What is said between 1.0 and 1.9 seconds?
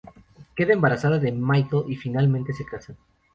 de Michael